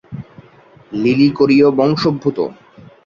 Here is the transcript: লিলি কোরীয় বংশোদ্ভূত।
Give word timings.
লিলি 0.93 1.27
কোরীয় 1.37 1.67
বংশোদ্ভূত। 1.77 2.37